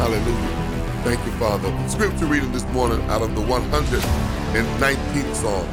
Hallelujah. 0.00 1.04
Thank 1.04 1.20
you, 1.26 1.32
Father. 1.32 1.70
Scripture 1.86 2.24
reading 2.24 2.50
this 2.52 2.64
morning 2.68 3.02
out 3.10 3.20
of 3.20 3.34
the 3.34 3.42
119th 3.42 5.34
Psalm. 5.34 5.68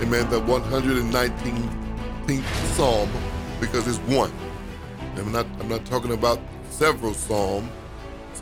Amen. 0.00 0.30
The 0.30 0.40
119th 0.42 2.44
Psalm 2.76 3.10
because 3.60 3.88
it's 3.88 3.98
one. 4.08 4.32
I'm 5.16 5.32
not, 5.32 5.46
I'm 5.58 5.68
not 5.68 5.84
talking 5.86 6.12
about 6.12 6.38
several 6.70 7.14
Psalms. 7.14 7.68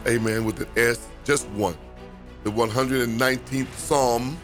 Amen. 0.06 0.45
With 0.45 0.61
an 0.61 0.68
S, 0.77 1.09
just 1.25 1.49
one. 1.53 1.79
The 2.45 2.51
119th 2.51 3.73
Psalm 3.73 4.37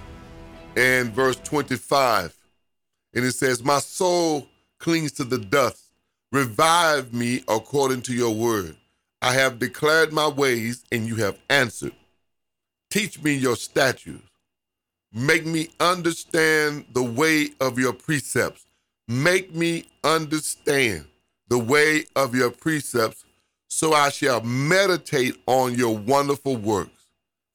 and 0.74 1.12
verse 1.12 1.36
25. 1.36 2.34
And 3.12 3.26
it 3.26 3.32
says, 3.32 3.62
My 3.62 3.80
soul 3.80 4.48
clings 4.78 5.12
to 5.12 5.24
the 5.24 5.36
dust. 5.36 5.92
Revive 6.32 7.12
me 7.12 7.42
according 7.46 8.00
to 8.02 8.14
your 8.14 8.34
word. 8.34 8.74
I 9.20 9.34
have 9.34 9.58
declared 9.58 10.12
my 10.12 10.28
ways, 10.28 10.84
and 10.92 11.06
you 11.06 11.16
have 11.16 11.38
answered. 11.50 11.94
Teach 12.90 13.20
me 13.22 13.34
your 13.34 13.56
statutes. 13.56 14.22
Make 15.12 15.44
me 15.44 15.70
understand 15.80 16.84
the 16.92 17.02
way 17.02 17.50
of 17.60 17.78
your 17.78 17.92
precepts. 17.92 18.66
Make 19.08 19.54
me 19.54 19.86
understand 20.04 21.06
the 21.48 21.58
way 21.58 22.04
of 22.14 22.34
your 22.34 22.50
precepts, 22.50 23.24
so 23.68 23.94
I 23.94 24.10
shall 24.10 24.42
meditate 24.42 25.36
on 25.46 25.74
your 25.74 25.96
wonderful 25.96 26.56
works. 26.56 27.06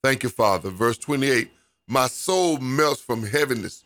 Thank 0.04 0.24
you, 0.24 0.30
Father. 0.30 0.70
Verse 0.70 0.98
28 0.98 1.52
My 1.88 2.08
soul 2.08 2.58
melts 2.58 3.02
from 3.02 3.24
heaviness. 3.24 3.84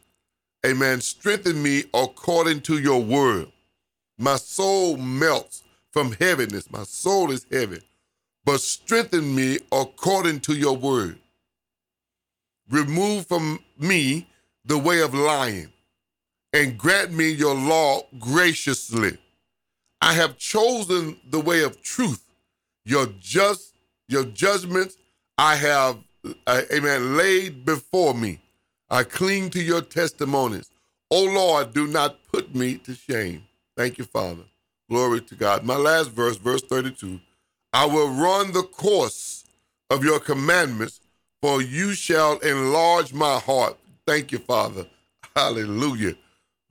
Amen. 0.65 1.01
Strengthen 1.01 1.61
me 1.61 1.83
according 1.93 2.61
to 2.61 2.79
your 2.79 3.01
word. 3.01 3.51
My 4.17 4.37
soul 4.37 4.97
melts 4.97 5.63
from 5.97 6.11
heaviness. 6.11 6.69
My 6.69 6.83
soul 6.83 7.31
is 7.31 7.47
heavy. 7.51 7.81
But 8.45 8.61
strengthen 8.61 9.33
me 9.33 9.57
according 9.71 10.41
to 10.41 10.53
your 10.53 10.77
word. 10.77 11.17
Remove 12.69 13.25
from 13.25 13.57
me 13.79 14.27
the 14.63 14.77
way 14.77 15.01
of 15.01 15.15
lying 15.15 15.73
and 16.53 16.77
grant 16.77 17.13
me 17.13 17.31
your 17.31 17.55
law 17.55 18.01
graciously. 18.19 19.17
I 19.99 20.13
have 20.13 20.37
chosen 20.37 21.17
the 21.31 21.39
way 21.39 21.63
of 21.63 21.81
truth. 21.81 22.23
Your 22.85 23.07
just 23.19 23.73
your 24.07 24.25
judgments 24.25 24.97
I 25.39 25.55
have 25.55 25.97
uh, 26.45 26.61
amen 26.71 27.17
laid 27.17 27.65
before 27.65 28.13
me. 28.13 28.39
I 28.87 29.01
cling 29.01 29.49
to 29.49 29.63
your 29.63 29.81
testimonies. 29.81 30.69
O 31.09 31.23
Lord, 31.23 31.73
do 31.73 31.87
not 31.87 32.19
put 32.31 32.53
me 32.53 32.77
to 32.85 32.93
shame. 32.93 33.47
Thank 33.75 33.97
you, 33.97 34.03
Father. 34.03 34.43
Glory 34.89 35.21
to 35.21 35.35
God. 35.35 35.63
My 35.63 35.75
last 35.75 36.11
verse, 36.11 36.37
verse 36.37 36.61
32 36.61 37.19
I 37.73 37.85
will 37.85 38.09
run 38.09 38.53
the 38.53 38.63
course 38.63 39.43
of 39.89 40.03
your 40.03 40.19
commandments, 40.19 41.01
for 41.41 41.61
you 41.61 41.93
shall 41.93 42.37
enlarge 42.39 43.13
my 43.13 43.39
heart. 43.39 43.77
Thank 44.05 44.31
you, 44.31 44.39
Father. 44.39 44.85
Hallelujah. 45.35 46.15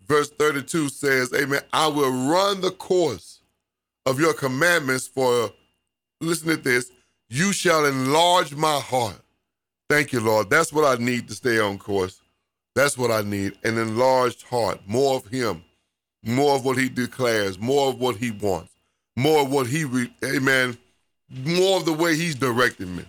Verse 0.06 0.31
32 0.31 0.89
says, 0.89 1.33
Amen. 1.34 1.61
I 1.72 1.87
will 1.89 2.11
run 2.31 2.61
the 2.61 2.70
course 2.70 3.41
of 4.06 4.20
your 4.20 4.33
commandments, 4.33 5.06
for, 5.06 5.50
listen 6.20 6.48
to 6.48 6.56
this, 6.56 6.91
you 7.28 7.53
shall 7.53 7.84
enlarge 7.84 8.55
my 8.55 8.78
heart. 8.81 9.20
Thank 9.89 10.12
you, 10.12 10.20
Lord. 10.20 10.48
That's 10.48 10.72
what 10.72 10.84
I 10.84 11.03
need 11.03 11.28
to 11.28 11.34
stay 11.34 11.59
on 11.59 11.78
course. 11.78 12.20
That's 12.75 12.97
what 12.97 13.11
I 13.11 13.22
need 13.22 13.59
an 13.64 13.78
enlarged 13.78 14.42
heart, 14.44 14.81
more 14.87 15.17
of 15.17 15.27
Him, 15.27 15.64
more 16.27 16.56
of 16.56 16.64
what 16.64 16.77
he 16.77 16.88
declares, 16.88 17.58
more 17.58 17.88
of 17.88 18.00
what 18.00 18.16
he 18.16 18.32
wants, 18.32 18.72
more 19.16 19.42
of 19.42 19.50
what 19.50 19.66
he, 19.66 19.84
re- 19.84 20.12
amen, 20.24 20.77
more 21.44 21.78
of 21.78 21.84
the 21.84 21.92
way 21.92 22.16
he's 22.16 22.34
directing 22.34 22.94
me 22.96 23.05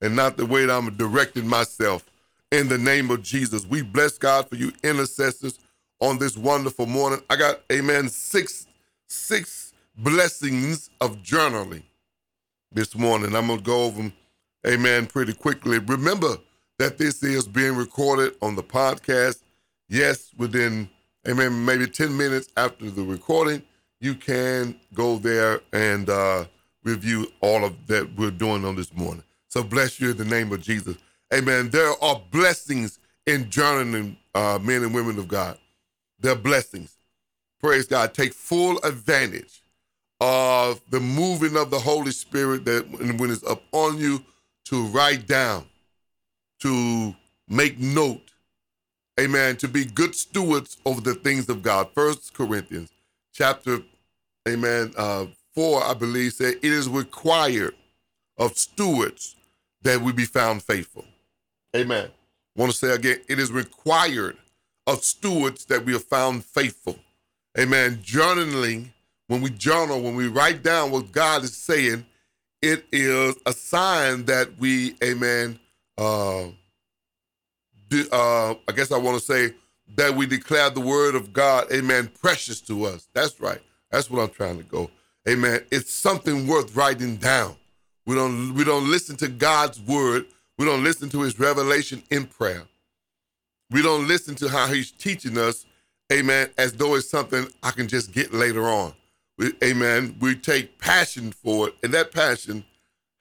and 0.00 0.14
not 0.14 0.36
the 0.36 0.44
way 0.44 0.66
that 0.66 0.76
I'm 0.76 0.94
directing 0.96 1.46
myself. 1.46 2.04
In 2.52 2.68
the 2.68 2.78
name 2.78 3.10
of 3.10 3.22
Jesus, 3.22 3.66
we 3.66 3.82
bless 3.82 4.18
God 4.18 4.48
for 4.48 4.56
you 4.56 4.72
intercessors 4.82 5.58
on 6.00 6.18
this 6.18 6.36
wonderful 6.36 6.86
morning. 6.86 7.20
I 7.30 7.36
got, 7.36 7.60
amen, 7.72 8.08
six, 8.08 8.66
six 9.08 9.72
blessings 9.96 10.90
of 11.00 11.22
journaling 11.22 11.82
this 12.72 12.94
morning. 12.94 13.34
I'm 13.34 13.46
going 13.46 13.58
to 13.60 13.64
go 13.64 13.84
over 13.84 13.96
them, 13.96 14.12
amen, 14.66 15.06
pretty 15.06 15.32
quickly. 15.32 15.78
Remember 15.78 16.36
that 16.78 16.98
this 16.98 17.22
is 17.22 17.48
being 17.48 17.74
recorded 17.74 18.34
on 18.42 18.54
the 18.54 18.62
podcast. 18.62 19.42
Yes, 19.88 20.30
within 20.36 20.88
amen, 21.28 21.64
maybe 21.64 21.86
10 21.86 22.16
minutes 22.16 22.48
after 22.56 22.90
the 22.90 23.02
recording, 23.02 23.62
you 24.00 24.14
can 24.14 24.78
go 24.94 25.18
there 25.18 25.60
and 25.72 26.08
uh, 26.08 26.44
review 26.84 27.30
all 27.40 27.64
of 27.64 27.86
that 27.86 28.16
we're 28.16 28.30
doing 28.30 28.64
on 28.64 28.76
this 28.76 28.94
morning. 28.94 29.24
So 29.48 29.62
bless 29.62 30.00
you 30.00 30.10
in 30.10 30.16
the 30.16 30.24
name 30.24 30.52
of 30.52 30.62
Jesus. 30.62 30.96
Amen. 31.32 31.70
There 31.70 31.92
are 32.02 32.20
blessings 32.30 32.98
in 33.26 33.46
journaling, 33.46 34.16
uh, 34.34 34.58
men 34.62 34.82
and 34.82 34.94
women 34.94 35.18
of 35.18 35.28
God. 35.28 35.58
There 36.20 36.32
are 36.32 36.36
blessings. 36.36 36.96
Praise 37.60 37.86
God. 37.86 38.14
Take 38.14 38.32
full 38.32 38.78
advantage 38.84 39.62
of 40.20 40.80
the 40.90 41.00
moving 41.00 41.56
of 41.56 41.70
the 41.70 41.78
Holy 41.78 42.12
Spirit 42.12 42.64
that 42.64 42.88
when 43.18 43.30
it's 43.30 43.42
upon 43.42 43.98
you 43.98 44.24
to 44.66 44.84
write 44.86 45.26
down, 45.26 45.66
to 46.60 47.14
make 47.48 47.78
note, 47.78 48.32
amen, 49.18 49.56
to 49.56 49.68
be 49.68 49.84
good 49.84 50.14
stewards 50.14 50.76
over 50.84 51.00
the 51.00 51.14
things 51.14 51.48
of 51.48 51.62
God. 51.62 51.88
First 51.94 52.34
Corinthians 52.34 52.90
chapter, 53.32 53.80
amen, 54.48 54.92
uh, 54.96 55.26
four, 55.54 55.82
I 55.82 55.94
believe, 55.94 56.34
said 56.34 56.54
it 56.56 56.72
is 56.72 56.88
required 56.88 57.74
of 58.38 58.56
stewards 58.56 59.36
that 59.82 60.00
we 60.00 60.12
be 60.12 60.24
found 60.24 60.62
faithful. 60.62 61.04
Amen. 61.74 62.10
Want 62.56 62.72
to 62.72 62.76
say 62.76 62.94
again, 62.94 63.20
it 63.28 63.38
is 63.38 63.52
required 63.52 64.36
of 64.86 65.04
stewards 65.04 65.64
that 65.66 65.84
we 65.84 65.94
are 65.94 66.00
found 66.00 66.44
faithful. 66.44 66.98
Amen. 67.58 67.96
Journaling, 68.02 68.90
when 69.28 69.40
we 69.40 69.50
journal, 69.50 70.00
when 70.00 70.14
we 70.14 70.28
write 70.28 70.62
down 70.62 70.90
what 70.90 71.12
God 71.12 71.44
is 71.44 71.56
saying, 71.56 72.06
it 72.62 72.84
is 72.92 73.36
a 73.44 73.52
sign 73.52 74.24
that 74.26 74.58
we, 74.58 74.96
amen, 75.02 75.58
uh, 75.98 76.46
uh, 78.12 78.54
I 78.68 78.72
guess 78.74 78.92
I 78.92 78.98
want 78.98 79.18
to 79.18 79.24
say 79.24 79.54
that 79.96 80.14
we 80.14 80.26
declare 80.26 80.70
the 80.70 80.80
word 80.80 81.14
of 81.14 81.32
God, 81.32 81.70
amen, 81.72 82.10
precious 82.20 82.60
to 82.62 82.84
us. 82.84 83.08
That's 83.14 83.40
right. 83.40 83.60
That's 83.90 84.10
what 84.10 84.22
I'm 84.22 84.30
trying 84.30 84.58
to 84.58 84.64
go. 84.64 84.90
Amen. 85.28 85.60
It's 85.70 85.92
something 85.92 86.46
worth 86.46 86.74
writing 86.76 87.16
down. 87.16 87.56
We 88.06 88.14
don't 88.14 88.54
we 88.54 88.64
don't 88.64 88.88
listen 88.88 89.16
to 89.16 89.28
God's 89.28 89.80
word. 89.80 90.26
We 90.58 90.64
don't 90.64 90.84
listen 90.84 91.08
to 91.10 91.22
his 91.22 91.38
revelation 91.38 92.02
in 92.10 92.26
prayer. 92.26 92.62
We 93.70 93.82
don't 93.82 94.06
listen 94.06 94.36
to 94.36 94.48
how 94.48 94.68
he's 94.68 94.92
teaching 94.92 95.36
us, 95.36 95.66
amen, 96.12 96.50
as 96.56 96.72
though 96.72 96.94
it's 96.94 97.10
something 97.10 97.48
I 97.62 97.72
can 97.72 97.88
just 97.88 98.12
get 98.12 98.32
later 98.32 98.68
on. 98.68 98.94
We, 99.38 99.52
amen. 99.62 100.16
We 100.20 100.36
take 100.36 100.78
passion 100.78 101.32
for 101.32 101.68
it, 101.68 101.74
and 101.82 101.92
that 101.92 102.12
passion 102.12 102.64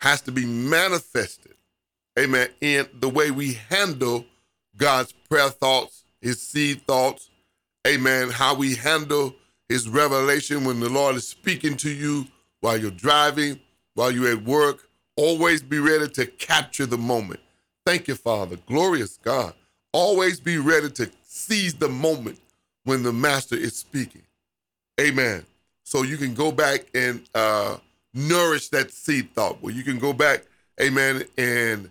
has 0.02 0.22
to 0.22 0.32
be 0.32 0.46
manifested, 0.46 1.56
amen, 2.18 2.50
in 2.62 2.88
the 3.00 3.10
way 3.10 3.32
we 3.32 3.54
handle 3.70 4.26
God's 4.78 5.14
prayer 5.30 5.50
thoughts, 5.50 6.04
his 6.22 6.42
seed 6.42 6.86
thoughts, 6.86 7.30
amen, 7.88 8.30
how 8.30 8.56
we 8.56 8.76
handle 8.76 9.36
his 9.70 9.90
revelation 9.90 10.66
when 10.66 10.80
the 10.80 10.90
Lord 10.90 11.16
is 11.16 11.28
speaking 11.28 11.78
to 11.78 11.90
you 11.90 12.28
while 12.62 12.78
you're 12.78 12.92
driving, 12.92 13.60
while 13.94 14.12
you're 14.12 14.32
at 14.32 14.44
work. 14.44 14.90
Always 15.18 15.62
be 15.62 15.80
ready 15.80 16.10
to 16.10 16.26
capture 16.26 16.86
the 16.86 16.98
moment. 16.98 17.40
Thank 17.86 18.08
you, 18.08 18.16
Father. 18.16 18.58
Glorious 18.68 19.18
God. 19.18 19.54
Always 19.94 20.40
be 20.40 20.58
ready 20.58 20.90
to 20.92 21.10
seize 21.24 21.74
the 21.74 21.88
moment 21.88 22.40
when 22.84 23.04
the 23.04 23.14
Master 23.14 23.56
is 23.56 23.78
speaking. 23.78 24.24
Amen. 25.00 25.46
So 25.84 26.04
you 26.04 26.18
can 26.18 26.34
go 26.34 26.52
back 26.52 26.86
and 26.94 27.22
uh, 27.34 27.78
nourish 28.14 28.70
that 28.70 28.92
seed 28.92 29.34
thought, 29.34 29.62
Well, 29.62 29.74
you 29.74 29.84
can 29.84 30.00
go 30.00 30.14
back, 30.14 30.46
amen, 30.82 31.24
and 31.38 31.90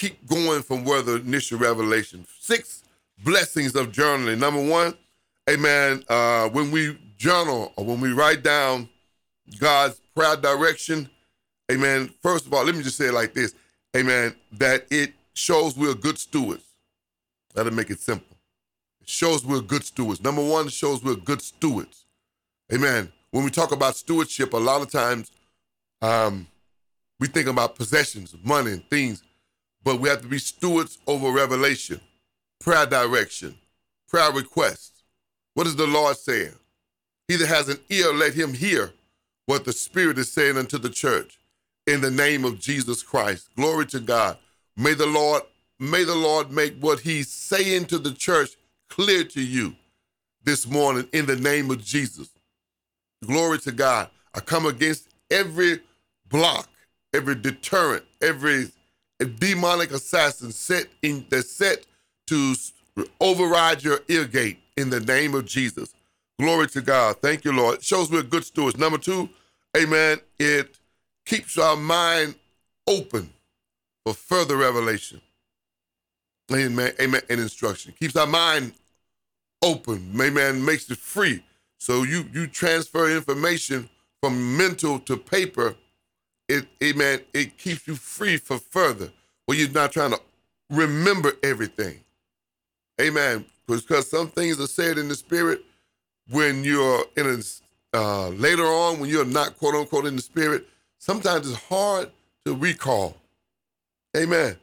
keep 0.00 0.26
going 0.26 0.62
from 0.62 0.82
where 0.82 1.02
the 1.02 1.16
initial 1.16 1.58
revelation. 1.58 2.26
Six 2.40 2.84
blessings 3.22 3.76
of 3.76 3.92
journaling. 3.92 4.38
Number 4.38 4.66
one, 4.66 4.94
amen, 5.48 6.02
uh, 6.08 6.48
when 6.48 6.70
we 6.70 6.98
journal 7.18 7.70
or 7.76 7.84
when 7.84 8.00
we 8.00 8.12
write 8.12 8.42
down 8.42 8.88
God's 9.58 10.00
prayer 10.16 10.36
direction, 10.36 11.10
amen, 11.70 12.14
first 12.22 12.46
of 12.46 12.54
all, 12.54 12.64
let 12.64 12.74
me 12.74 12.82
just 12.82 12.96
say 12.96 13.08
it 13.08 13.14
like 13.14 13.34
this, 13.34 13.54
amen, 13.94 14.34
that 14.52 14.86
it 14.90 15.12
shows 15.34 15.76
we're 15.76 15.94
good 15.94 16.18
stewards. 16.18 16.64
That'll 17.54 17.74
make 17.74 17.90
it 17.90 18.00
simple. 18.00 18.38
It 19.02 19.08
shows 19.08 19.44
we're 19.44 19.60
good 19.60 19.84
stewards. 19.84 20.22
Number 20.22 20.42
one, 20.42 20.68
it 20.68 20.72
shows 20.72 21.04
we're 21.04 21.16
good 21.16 21.42
stewards. 21.42 22.06
Amen. 22.72 23.12
When 23.32 23.44
we 23.44 23.50
talk 23.50 23.70
about 23.70 23.96
stewardship, 23.96 24.54
a 24.54 24.56
lot 24.56 24.80
of 24.80 24.90
times 24.90 25.30
um, 26.00 26.46
we 27.18 27.26
think 27.26 27.48
about 27.48 27.76
possessions, 27.76 28.34
money, 28.42 28.72
and 28.72 28.88
things 28.88 29.22
but 29.84 30.00
we 30.00 30.08
have 30.08 30.22
to 30.22 30.28
be 30.28 30.38
stewards 30.38 30.98
over 31.06 31.30
revelation, 31.32 32.00
prayer 32.60 32.86
direction, 32.86 33.54
prayer 34.08 34.32
requests. 34.32 35.02
What 35.54 35.66
is 35.66 35.76
the 35.76 35.86
Lord 35.86 36.16
saying? 36.16 36.54
He 37.28 37.36
that 37.36 37.48
has 37.48 37.68
an 37.68 37.78
ear, 37.90 38.12
let 38.12 38.34
him 38.34 38.54
hear 38.54 38.92
what 39.46 39.64
the 39.64 39.72
Spirit 39.72 40.18
is 40.18 40.32
saying 40.32 40.56
unto 40.58 40.78
the 40.78 40.90
church. 40.90 41.38
in 41.86 42.00
the 42.00 42.10
name 42.10 42.44
of 42.44 42.60
Jesus 42.60 43.02
Christ. 43.02 43.48
Glory 43.56 43.86
to 43.88 44.00
God. 44.00 44.38
May 44.76 44.94
the 44.94 45.06
Lord, 45.06 45.42
may 45.80 46.04
the 46.04 46.14
Lord 46.16 46.52
make 46.52 46.76
what 46.80 47.00
he's 47.00 47.28
saying 47.30 47.86
to 47.86 47.98
the 47.98 48.12
church 48.12 48.50
clear 48.90 49.24
to 49.24 49.42
you 49.42 49.76
this 50.44 50.66
morning 50.66 51.08
in 51.12 51.26
the 51.26 51.36
name 51.36 51.70
of 51.70 51.84
Jesus. 51.84 52.30
Glory 53.26 53.58
to 53.60 53.72
God. 53.72 54.10
I 54.34 54.40
come 54.40 54.66
against 54.66 55.08
every 55.30 55.80
block, 56.28 56.68
every 57.14 57.34
deterrent, 57.34 58.04
every 58.22 58.70
demonic 59.24 59.90
assassin 59.92 60.52
set 60.52 60.86
in 61.02 61.24
that's 61.28 61.50
set 61.50 61.86
to 62.28 62.54
override 63.20 63.82
your 63.84 64.00
ear 64.08 64.24
gate 64.24 64.58
in 64.76 64.90
the 64.90 65.00
name 65.00 65.34
of 65.34 65.46
Jesus. 65.46 65.94
Glory 66.38 66.68
to 66.68 66.80
God. 66.80 67.16
Thank 67.20 67.44
you, 67.44 67.52
Lord. 67.52 67.78
It 67.78 67.84
shows 67.84 68.10
we're 68.10 68.22
good 68.22 68.44
stewards. 68.44 68.78
Number 68.78 68.98
two, 68.98 69.28
amen, 69.76 70.20
it 70.38 70.78
keeps 71.26 71.58
our 71.58 71.76
mind 71.76 72.34
open 72.86 73.30
for 74.04 74.14
further 74.14 74.56
revelation. 74.56 75.20
Amen. 76.52 76.92
Amen. 77.00 77.20
And 77.28 77.40
instruction. 77.40 77.94
Keeps 77.98 78.16
our 78.16 78.26
mind 78.26 78.72
open. 79.62 80.12
Amen. 80.20 80.64
Makes 80.64 80.90
it 80.90 80.98
free. 80.98 81.42
So 81.78 82.02
you 82.02 82.24
you 82.32 82.46
transfer 82.46 83.14
information 83.14 83.88
from 84.20 84.56
mental 84.56 84.98
to 85.00 85.16
paper. 85.16 85.76
It 86.50 86.66
amen. 86.82 87.20
It 87.32 87.56
keeps 87.58 87.86
you 87.86 87.94
free 87.94 88.36
for 88.36 88.58
further. 88.58 89.10
Where 89.46 89.56
you're 89.56 89.70
not 89.70 89.92
trying 89.92 90.10
to 90.10 90.20
remember 90.68 91.32
everything. 91.44 92.00
Amen. 93.00 93.44
Because 93.68 94.10
some 94.10 94.28
things 94.28 94.60
are 94.60 94.66
said 94.66 94.98
in 94.98 95.08
the 95.08 95.14
spirit 95.14 95.62
when 96.28 96.64
you're 96.64 97.04
in 97.16 97.26
a 97.26 97.96
uh, 97.96 98.28
later 98.30 98.64
on 98.64 98.98
when 98.98 99.08
you're 99.08 99.24
not 99.24 99.56
quote 99.58 99.76
unquote 99.76 100.06
in 100.06 100.16
the 100.16 100.22
spirit. 100.22 100.66
Sometimes 100.98 101.48
it's 101.48 101.62
hard 101.64 102.10
to 102.44 102.54
recall. 102.56 103.16
Amen. 104.16 104.56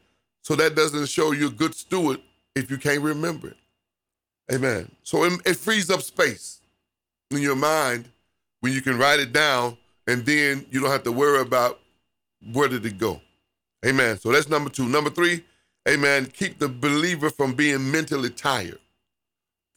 So 0.43 0.55
that 0.55 0.75
doesn't 0.75 1.07
show 1.07 1.31
you 1.31 1.47
a 1.47 1.51
good 1.51 1.73
steward 1.73 2.19
if 2.53 2.69
you 2.69 2.77
can't 2.77 3.01
remember 3.01 3.47
it. 3.47 3.57
Amen. 4.53 4.91
So 5.03 5.23
it, 5.23 5.41
it 5.45 5.55
frees 5.55 5.89
up 5.89 6.01
space 6.01 6.59
in 7.31 7.41
your 7.41 7.55
mind 7.55 8.09
when 8.59 8.73
you 8.73 8.81
can 8.81 8.97
write 8.97 9.21
it 9.21 9.31
down 9.31 9.77
and 10.07 10.25
then 10.25 10.65
you 10.71 10.79
don't 10.79 10.89
have 10.91 11.03
to 11.03 11.11
worry 11.11 11.41
about 11.41 11.79
where 12.53 12.67
did 12.67 12.85
it 12.85 12.97
go. 12.97 13.21
Amen. 13.85 14.17
So 14.17 14.31
that's 14.31 14.49
number 14.49 14.69
two. 14.69 14.87
Number 14.87 15.09
three, 15.09 15.43
amen, 15.87 16.27
keep 16.27 16.59
the 16.59 16.67
believer 16.67 17.29
from 17.29 17.53
being 17.53 17.91
mentally 17.91 18.29
tired. 18.29 18.79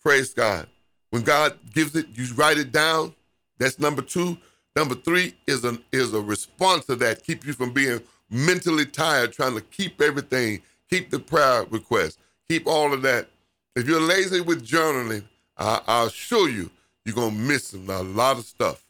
Praise 0.02 0.32
God. 0.32 0.66
When 1.10 1.22
God 1.22 1.58
gives 1.74 1.94
it, 1.96 2.06
you 2.14 2.32
write 2.34 2.58
it 2.58 2.72
down. 2.72 3.14
That's 3.58 3.78
number 3.78 4.02
two. 4.02 4.38
Number 4.76 4.94
three 4.94 5.34
is 5.46 5.64
a 5.64 5.76
is 5.92 6.14
a 6.14 6.20
response 6.20 6.86
to 6.86 6.96
that. 6.96 7.24
Keep 7.24 7.44
you 7.44 7.52
from 7.52 7.72
being 7.72 8.00
mentally 8.30 8.86
tired, 8.86 9.32
trying 9.32 9.54
to 9.54 9.60
keep 9.60 10.00
everything, 10.00 10.62
keep 10.88 11.10
the 11.10 11.18
prayer 11.18 11.64
request, 11.70 12.18
keep 12.48 12.66
all 12.66 12.92
of 12.92 13.02
that. 13.02 13.28
If 13.74 13.88
you're 13.88 14.00
lazy 14.00 14.40
with 14.40 14.66
journaling, 14.66 15.24
I, 15.58 15.80
I'll 15.86 16.06
assure 16.06 16.48
you, 16.48 16.70
you're 17.04 17.14
gonna 17.14 17.34
miss 17.34 17.74
a 17.74 17.78
lot 17.78 18.38
of 18.38 18.44
stuff. 18.44 18.84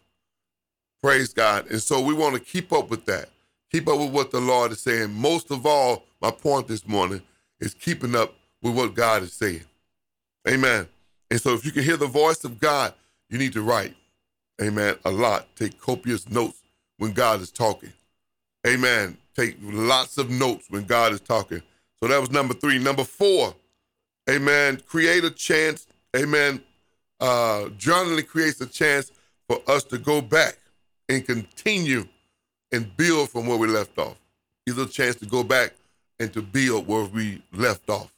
Praise 1.03 1.33
God. 1.33 1.71
And 1.71 1.83
so 1.83 2.01
we 2.01 2.13
want 2.13 2.35
to 2.35 2.41
keep 2.41 2.73
up 2.73 2.91
with 2.91 3.07
that. 3.07 3.31
Keep 3.73 3.89
up 3.89 3.99
with 3.99 4.11
what 4.11 4.31
the 4.31 4.41
Lord 4.41 4.73
is 4.73 4.81
saying. 4.81 5.13
Most 5.13 5.51
of 5.51 5.65
all, 5.65 6.05
my 6.21 6.31
point 6.31 6.69
this 6.69 6.87
morning 6.87 7.23
is 7.61 7.73
keeping 7.73 8.15
up 8.15 8.35
with 8.63 8.75
what 8.75 8.95
God 8.95 9.23
is 9.23 9.33
saying. 9.33 9.65
Amen. 10.49 10.87
And 11.31 11.41
so 11.41 11.55
if 11.55 11.65
you 11.65 11.73
can 11.73 11.85
hear 11.85 11.97
the 11.97 12.07
voice 12.07 12.45
of 12.45 12.59
God, 12.59 12.93
you 13.31 13.39
need 13.39 13.53
to 13.55 13.63
write. 13.63 13.95
Amen. 14.61 14.97
A 15.05 15.11
lot. 15.11 15.47
Take 15.57 15.81
copious 15.81 16.29
notes 16.29 16.59
when 16.99 17.13
God 17.13 17.41
is 17.41 17.51
talking. 17.51 17.93
Amen. 18.67 19.17
Take 19.35 19.57
lots 19.63 20.19
of 20.19 20.29
notes 20.31 20.67
when 20.69 20.85
God 20.85 21.13
is 21.13 21.21
talking. 21.21 21.63
So 22.03 22.09
that 22.09 22.21
was 22.21 22.31
number 22.31 22.53
three. 22.53 22.79
Number 22.79 23.05
four, 23.05 23.55
amen. 24.29 24.83
Create 24.87 25.25
a 25.25 25.31
chance. 25.31 25.87
Amen. 26.17 26.63
Uh, 27.21 27.69
journaling 27.79 28.27
creates 28.27 28.61
a 28.61 28.67
chance 28.67 29.13
for 29.49 29.61
us 29.67 29.85
to 29.85 29.99
go 29.99 30.21
back 30.21 30.59
and 31.11 31.27
continue 31.27 32.07
and 32.73 32.97
build 32.97 33.29
from 33.31 33.47
where 33.47 33.59
we 33.59 33.67
left 33.67 33.99
off. 33.99 34.17
Gives 34.65 34.79
us 34.79 34.91
a 34.91 34.93
chance 34.93 35.17
to 35.17 35.27
go 35.27 35.43
back 35.43 35.75
and 36.21 36.33
to 36.33 36.41
build 36.41 36.87
where 36.87 37.05
we 37.05 37.43
left 37.53 37.91
off. 37.91 38.13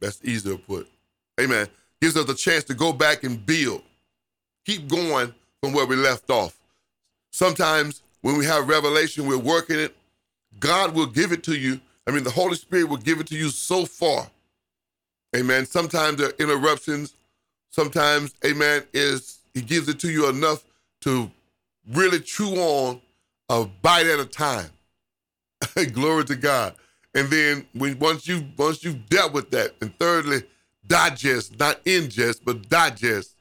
That's 0.00 0.20
easier 0.24 0.56
put. 0.56 0.90
Amen. 1.40 1.68
Gives 2.00 2.16
us 2.16 2.28
a 2.28 2.34
chance 2.34 2.64
to 2.64 2.74
go 2.74 2.92
back 2.92 3.22
and 3.22 3.44
build. 3.46 3.82
Keep 4.66 4.88
going 4.88 5.32
from 5.62 5.72
where 5.72 5.86
we 5.86 5.94
left 5.94 6.28
off. 6.28 6.58
Sometimes 7.30 8.02
when 8.22 8.36
we 8.36 8.44
have 8.46 8.68
revelation, 8.68 9.26
we're 9.26 9.38
working 9.38 9.78
it. 9.78 9.94
God 10.58 10.94
will 10.94 11.06
give 11.06 11.30
it 11.30 11.44
to 11.44 11.54
you. 11.54 11.80
I 12.06 12.10
mean, 12.10 12.24
the 12.24 12.30
Holy 12.30 12.56
Spirit 12.56 12.88
will 12.88 12.96
give 12.96 13.20
it 13.20 13.28
to 13.28 13.36
you 13.36 13.48
so 13.50 13.86
far. 13.86 14.28
Amen. 15.36 15.66
Sometimes 15.66 16.16
there 16.16 16.28
are 16.28 16.34
interruptions. 16.40 17.14
Sometimes, 17.70 18.34
amen, 18.44 18.82
is 18.92 19.38
he 19.54 19.62
gives 19.62 19.88
it 19.88 20.00
to 20.00 20.10
you 20.10 20.28
enough 20.28 20.64
to 21.02 21.30
really 21.90 22.20
chew 22.20 22.54
on 22.56 23.00
a 23.48 23.64
bite 23.64 24.06
at 24.06 24.20
a 24.20 24.24
time. 24.24 24.70
Glory 25.92 26.24
to 26.26 26.36
God. 26.36 26.74
And 27.14 27.28
then 27.28 27.66
when 27.74 27.98
once 27.98 28.26
you 28.26 28.46
once 28.56 28.82
you've 28.82 29.08
dealt 29.08 29.32
with 29.32 29.50
that, 29.50 29.72
and 29.80 29.96
thirdly, 29.98 30.42
digest, 30.86 31.58
not 31.58 31.84
ingest, 31.84 32.40
but 32.44 32.68
digest. 32.68 33.36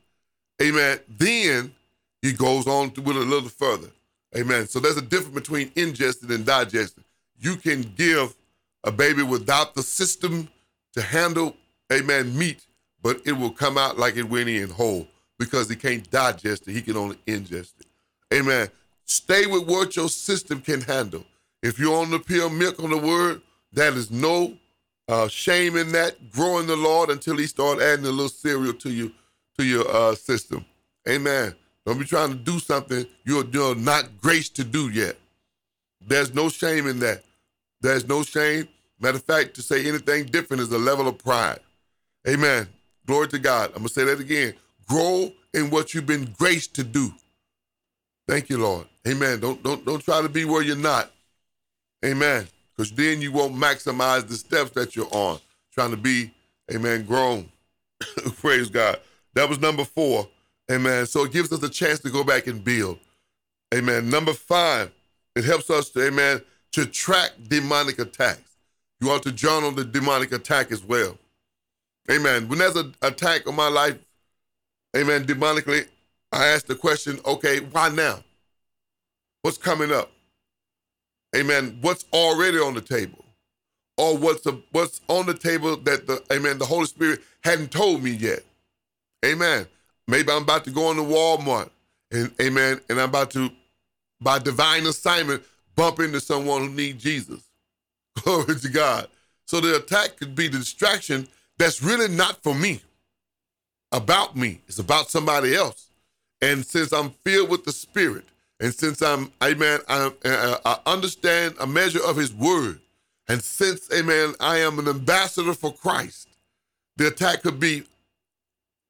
Amen. 0.61 0.99
Then 1.07 1.73
he 2.21 2.33
goes 2.33 2.67
on 2.67 2.91
to, 2.91 3.01
with 3.01 3.17
a 3.17 3.21
little 3.21 3.49
further. 3.49 3.89
Amen. 4.37 4.67
So 4.67 4.79
there's 4.79 4.97
a 4.97 5.01
difference 5.01 5.35
between 5.35 5.69
ingesting 5.71 6.33
and 6.33 6.45
digesting. 6.45 7.03
You 7.39 7.55
can 7.55 7.81
give 7.81 8.35
a 8.83 8.91
baby 8.91 9.23
without 9.23 9.73
the 9.75 9.83
system 9.83 10.49
to 10.93 11.01
handle, 11.01 11.55
amen, 11.91 12.37
meat, 12.37 12.65
but 13.01 13.21
it 13.25 13.33
will 13.33 13.51
come 13.51 13.77
out 13.77 13.97
like 13.97 14.15
it 14.17 14.29
went 14.29 14.49
in 14.49 14.69
whole 14.69 15.07
because 15.39 15.69
he 15.69 15.75
can't 15.75 16.09
digest 16.11 16.67
it. 16.67 16.73
He 16.73 16.81
can 16.81 16.97
only 16.97 17.17
ingest 17.27 17.73
it. 17.79 17.80
Amen. 18.33 18.69
Stay 19.05 19.45
with 19.45 19.67
what 19.67 19.95
your 19.95 20.09
system 20.09 20.61
can 20.61 20.81
handle. 20.81 21.25
If 21.61 21.77
you're 21.77 21.97
on 21.97 22.11
the 22.11 22.19
pure 22.19 22.49
milk 22.49 22.81
on 22.81 22.89
the 22.89 22.97
word, 22.97 23.41
that 23.73 23.93
is 23.93 24.09
no 24.09 24.53
uh, 25.07 25.27
shame 25.27 25.75
in 25.75 25.91
that. 25.91 26.31
Grow 26.31 26.59
in 26.59 26.67
the 26.67 26.75
Lord 26.75 27.09
until 27.09 27.37
He 27.37 27.47
start 27.47 27.81
adding 27.81 28.05
a 28.05 28.09
little 28.09 28.29
cereal 28.29 28.73
to 28.73 28.89
you 28.89 29.11
to 29.57 29.65
your 29.65 29.85
uh, 29.89 30.15
system. 30.15 30.65
Amen. 31.09 31.53
Don't 31.85 31.99
be 31.99 32.05
trying 32.05 32.29
to 32.29 32.35
do 32.35 32.59
something 32.59 33.05
you're, 33.25 33.45
you're 33.51 33.75
not 33.75 34.21
graced 34.21 34.55
to 34.57 34.63
do 34.63 34.89
yet. 34.89 35.17
There's 36.07 36.33
no 36.33 36.49
shame 36.49 36.87
in 36.87 36.99
that. 36.99 37.23
There's 37.81 38.07
no 38.07 38.23
shame. 38.23 38.67
Matter 38.99 39.17
of 39.17 39.23
fact, 39.23 39.55
to 39.55 39.61
say 39.61 39.87
anything 39.87 40.25
different 40.25 40.61
is 40.61 40.71
a 40.71 40.77
level 40.77 41.07
of 41.07 41.17
pride. 41.17 41.59
Amen. 42.27 42.67
Glory 43.07 43.27
to 43.29 43.39
God. 43.39 43.69
I'm 43.69 43.77
gonna 43.77 43.89
say 43.89 44.03
that 44.05 44.19
again. 44.19 44.53
Grow 44.87 45.31
in 45.53 45.69
what 45.69 45.93
you've 45.93 46.05
been 46.05 46.33
graced 46.37 46.75
to 46.75 46.83
do. 46.83 47.11
Thank 48.27 48.49
you, 48.49 48.57
Lord. 48.57 48.87
Amen. 49.07 49.39
Don't 49.39 49.61
don't 49.63 49.85
don't 49.85 50.03
try 50.03 50.21
to 50.21 50.29
be 50.29 50.45
where 50.45 50.61
you're 50.61 50.75
not. 50.75 51.11
Amen. 52.05 52.47
Because 52.75 52.91
then 52.91 53.21
you 53.21 53.31
won't 53.31 53.55
maximize 53.55 54.27
the 54.27 54.35
steps 54.35 54.71
that 54.71 54.95
you're 54.95 55.07
on. 55.11 55.39
Trying 55.73 55.91
to 55.91 55.97
be, 55.97 56.33
amen, 56.73 57.05
grown. 57.05 57.49
Praise 58.37 58.69
God. 58.69 58.99
That 59.33 59.47
was 59.47 59.59
number 59.59 59.85
four. 59.85 60.27
Amen. 60.71 61.05
So 61.05 61.25
it 61.25 61.31
gives 61.31 61.51
us 61.51 61.63
a 61.63 61.69
chance 61.69 61.99
to 61.99 62.09
go 62.09 62.23
back 62.23 62.47
and 62.47 62.63
build. 62.63 62.99
Amen. 63.73 64.09
Number 64.09 64.33
five, 64.33 64.91
it 65.35 65.43
helps 65.43 65.69
us 65.69 65.89
to, 65.91 66.07
amen, 66.07 66.41
to 66.73 66.85
track 66.85 67.31
demonic 67.47 67.99
attacks. 67.99 68.57
You 68.99 69.11
ought 69.11 69.23
to 69.23 69.31
journal 69.31 69.71
the 69.71 69.85
demonic 69.85 70.31
attack 70.31 70.71
as 70.71 70.83
well. 70.83 71.17
Amen. 72.09 72.47
When 72.47 72.59
there's 72.59 72.75
an 72.75 72.95
attack 73.01 73.47
on 73.47 73.55
my 73.55 73.67
life, 73.67 73.97
amen, 74.95 75.25
demonically, 75.25 75.87
I 76.31 76.47
ask 76.47 76.65
the 76.65 76.75
question, 76.75 77.19
okay, 77.25 77.59
why 77.59 77.89
now? 77.89 78.23
What's 79.41 79.57
coming 79.57 79.91
up? 79.91 80.11
Amen. 81.35 81.77
What's 81.81 82.05
already 82.13 82.57
on 82.59 82.73
the 82.73 82.81
table? 82.81 83.25
Or 83.97 84.17
what's 84.17 84.41
the, 84.41 84.61
what's 84.71 85.01
on 85.07 85.25
the 85.25 85.33
table 85.33 85.77
that 85.77 86.07
the 86.07 86.23
amen, 86.31 86.57
the 86.57 86.65
Holy 86.65 86.85
Spirit 86.85 87.21
hadn't 87.43 87.71
told 87.71 88.03
me 88.03 88.11
yet. 88.11 88.43
Amen. 89.25 89.67
Maybe 90.07 90.31
I'm 90.31 90.43
about 90.43 90.63
to 90.65 90.71
go 90.71 90.91
into 90.91 91.03
Walmart 91.03 91.69
and 92.11 92.31
amen, 92.41 92.81
and 92.89 92.99
I'm 92.99 93.09
about 93.09 93.31
to, 93.31 93.49
by 94.19 94.39
divine 94.39 94.85
assignment, 94.85 95.43
bump 95.75 95.99
into 95.99 96.19
someone 96.19 96.61
who 96.61 96.69
needs 96.69 97.03
Jesus. 97.03 97.43
Glory 98.23 98.55
to 98.59 98.69
God. 98.69 99.07
So 99.45 99.59
the 99.59 99.75
attack 99.75 100.17
could 100.17 100.35
be 100.35 100.47
the 100.47 100.59
distraction 100.59 101.27
that's 101.57 101.83
really 101.83 102.07
not 102.07 102.41
for 102.41 102.55
me, 102.55 102.81
about 103.91 104.35
me. 104.35 104.61
It's 104.67 104.79
about 104.79 105.09
somebody 105.09 105.55
else. 105.55 105.90
And 106.41 106.65
since 106.65 106.91
I'm 106.93 107.11
filled 107.23 107.49
with 107.49 107.65
the 107.65 107.71
Spirit, 107.71 108.25
and 108.59 108.73
since 108.73 109.01
I'm, 109.01 109.31
amen, 109.43 109.79
I, 109.87 110.11
I 110.65 110.79
understand 110.85 111.55
a 111.59 111.67
measure 111.67 112.03
of 112.05 112.17
His 112.17 112.33
Word, 112.33 112.79
and 113.27 113.43
since, 113.43 113.91
amen, 113.93 114.35
I 114.39 114.57
am 114.57 114.79
an 114.79 114.87
ambassador 114.87 115.53
for 115.53 115.73
Christ, 115.73 116.27
the 116.97 117.07
attack 117.07 117.43
could 117.43 117.59
be 117.59 117.83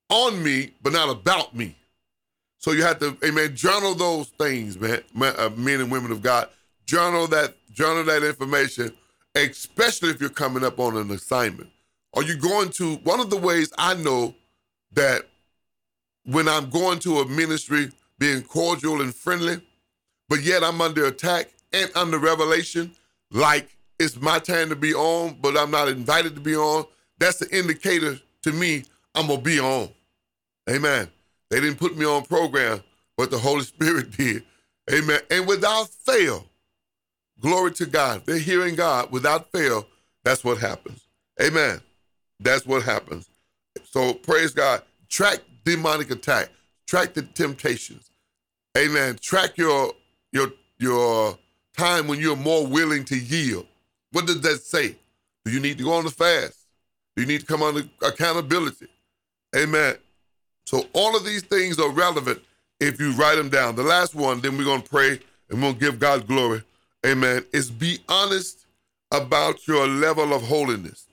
on 0.09 0.43
me, 0.43 0.71
but 0.81 0.93
not 0.93 1.09
about 1.09 1.55
me. 1.55 1.75
So 2.57 2.71
you 2.71 2.83
have 2.83 2.99
to, 2.99 3.17
amen, 3.25 3.55
journal 3.55 3.95
those 3.95 4.27
things, 4.29 4.79
man, 4.79 5.01
uh, 5.21 5.49
men 5.55 5.81
and 5.81 5.91
women 5.91 6.11
of 6.11 6.21
God. 6.21 6.49
journal 6.85 7.27
that 7.27 7.55
journal 7.71 8.03
that 8.03 8.23
information, 8.23 8.91
especially 9.35 10.09
if 10.09 10.19
you're 10.19 10.29
coming 10.29 10.63
up 10.63 10.79
on 10.79 10.97
an 10.97 11.11
assignment. 11.11 11.69
Are 12.13 12.23
you 12.23 12.35
going 12.35 12.69
to 12.71 12.95
one 12.97 13.19
of 13.21 13.29
the 13.29 13.37
ways 13.37 13.71
I 13.77 13.93
know 13.95 14.35
that 14.93 15.27
when 16.25 16.47
I'm 16.47 16.69
going 16.69 16.99
to 16.99 17.19
a 17.19 17.27
ministry, 17.27 17.91
being 18.19 18.43
cordial 18.43 19.01
and 19.01 19.13
friendly, 19.13 19.61
but 20.29 20.41
yet 20.41 20.63
I'm 20.63 20.81
under 20.81 21.05
attack 21.05 21.51
and 21.73 21.89
under 21.95 22.19
revelation, 22.19 22.91
like 23.31 23.75
it's 23.99 24.19
my 24.19 24.39
time 24.39 24.69
to 24.69 24.75
be 24.75 24.93
on, 24.93 25.37
but 25.41 25.57
I'm 25.57 25.71
not 25.71 25.87
invited 25.87 26.35
to 26.35 26.41
be 26.41 26.55
on. 26.55 26.85
That's 27.19 27.37
the 27.37 27.55
indicator 27.55 28.19
to 28.43 28.51
me 28.51 28.83
I'm 29.15 29.27
gonna 29.27 29.41
be 29.41 29.59
on. 29.59 29.89
Amen. 30.69 31.09
They 31.49 31.59
didn't 31.59 31.79
put 31.79 31.97
me 31.97 32.05
on 32.05 32.23
program, 32.23 32.81
but 33.17 33.29
the 33.29 33.37
Holy 33.37 33.63
Spirit 33.63 34.11
did. 34.17 34.43
Amen. 34.91 35.19
And 35.29 35.47
without 35.47 35.89
fail, 35.89 36.45
glory 37.39 37.71
to 37.73 37.85
God. 37.85 38.23
They're 38.25 38.37
hearing 38.37 38.75
God 38.75 39.11
without 39.11 39.51
fail. 39.51 39.87
That's 40.23 40.43
what 40.43 40.57
happens. 40.57 41.05
Amen. 41.41 41.81
That's 42.39 42.65
what 42.65 42.83
happens. 42.83 43.29
So 43.83 44.13
praise 44.13 44.51
God. 44.51 44.81
Track 45.09 45.39
demonic 45.63 46.11
attack. 46.11 46.49
Track 46.87 47.13
the 47.13 47.23
temptations. 47.23 48.11
Amen. 48.77 49.17
Track 49.21 49.57
your 49.57 49.93
your 50.31 50.51
your 50.79 51.37
time 51.77 52.07
when 52.07 52.19
you're 52.19 52.35
more 52.35 52.65
willing 52.65 53.05
to 53.05 53.17
yield. 53.17 53.65
What 54.11 54.27
does 54.27 54.41
that 54.41 54.61
say? 54.61 54.95
Do 55.45 55.51
you 55.51 55.59
need 55.59 55.77
to 55.77 55.83
go 55.83 55.93
on 55.93 56.03
the 56.03 56.11
fast? 56.11 56.57
Do 57.15 57.21
you 57.21 57.27
need 57.27 57.41
to 57.41 57.45
come 57.45 57.63
under 57.63 57.83
accountability? 58.05 58.87
Amen. 59.55 59.95
So 60.65 60.85
all 60.93 61.15
of 61.15 61.25
these 61.25 61.41
things 61.43 61.79
are 61.79 61.89
relevant 61.89 62.41
if 62.79 62.99
you 62.99 63.11
write 63.13 63.35
them 63.35 63.49
down. 63.49 63.75
The 63.75 63.83
last 63.83 64.15
one, 64.15 64.41
then 64.41 64.57
we're 64.57 64.65
gonna 64.65 64.81
pray 64.81 65.19
and 65.49 65.61
we'll 65.61 65.73
give 65.73 65.99
God 65.99 66.27
glory. 66.27 66.63
Amen. 67.05 67.45
Is 67.51 67.69
be 67.69 67.99
honest 68.07 68.65
about 69.11 69.67
your 69.67 69.87
level 69.87 70.33
of 70.33 70.43
holiness. 70.43 71.07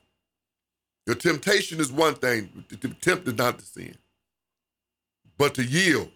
Your 1.07 1.17
temptation 1.17 1.81
is 1.81 1.91
one 1.91 2.15
thing, 2.15 2.65
to 2.69 2.89
tempt 2.89 3.27
is 3.27 3.35
not 3.35 3.59
to 3.59 3.65
sin, 3.65 3.97
but 5.39 5.55
to 5.55 5.65
yield. 5.65 6.11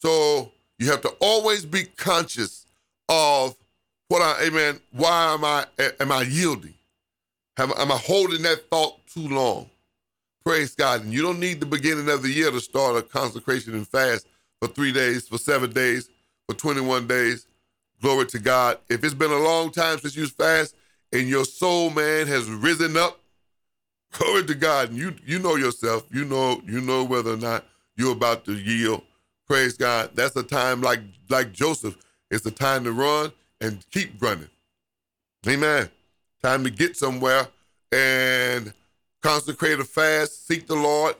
So 0.00 0.52
you 0.78 0.90
have 0.90 1.00
to 1.02 1.14
always 1.20 1.64
be 1.64 1.84
conscious 1.84 2.66
of 3.08 3.56
what 4.08 4.22
I, 4.22 4.46
amen, 4.46 4.80
why 4.92 5.34
am 5.34 5.44
I, 5.44 5.66
am 6.00 6.12
I 6.12 6.22
yielding? 6.22 6.74
Am, 7.58 7.72
am 7.78 7.90
I 7.90 7.96
holding 7.96 8.42
that 8.42 8.68
thought 8.70 9.04
too 9.06 9.28
long? 9.28 9.70
Praise 10.44 10.74
God. 10.74 11.02
And 11.02 11.12
you 11.12 11.22
don't 11.22 11.40
need 11.40 11.58
the 11.58 11.66
beginning 11.66 12.08
of 12.08 12.22
the 12.22 12.30
year 12.30 12.50
to 12.50 12.60
start 12.60 12.96
a 12.96 13.02
consecration 13.02 13.74
and 13.74 13.88
fast 13.88 14.28
for 14.60 14.68
three 14.68 14.92
days, 14.92 15.26
for 15.26 15.38
seven 15.38 15.72
days, 15.72 16.08
for 16.46 16.54
21 16.54 17.06
days. 17.06 17.46
Glory 18.00 18.26
to 18.26 18.38
God. 18.38 18.78
If 18.88 19.02
it's 19.02 19.14
been 19.14 19.32
a 19.32 19.38
long 19.38 19.72
time 19.72 19.98
since 19.98 20.14
you 20.14 20.26
fast 20.26 20.76
and 21.12 21.28
your 21.28 21.44
soul, 21.44 21.90
man, 21.90 22.26
has 22.26 22.48
risen 22.48 22.96
up, 22.96 23.18
glory 24.12 24.44
to 24.44 24.54
God. 24.54 24.90
And 24.90 24.98
you 24.98 25.14
you 25.24 25.38
know 25.38 25.56
yourself. 25.56 26.04
You 26.12 26.24
know, 26.24 26.60
you 26.66 26.80
know 26.80 27.02
whether 27.04 27.32
or 27.32 27.38
not 27.38 27.64
you're 27.96 28.12
about 28.12 28.44
to 28.46 28.54
yield. 28.54 29.02
Praise 29.46 29.76
God. 29.76 30.10
That's 30.14 30.36
a 30.36 30.42
time 30.42 30.80
like 30.80 31.00
like 31.28 31.52
Joseph. 31.52 31.96
It's 32.30 32.46
a 32.46 32.50
time 32.50 32.84
to 32.84 32.92
run 32.92 33.32
and 33.60 33.84
keep 33.90 34.20
running. 34.20 34.48
Amen. 35.48 35.88
Time 36.42 36.64
to 36.64 36.70
get 36.70 36.96
somewhere 36.96 37.48
and 37.92 38.72
consecrate 39.22 39.80
a 39.80 39.84
fast, 39.84 40.46
seek 40.46 40.66
the 40.66 40.74
Lord. 40.74 41.14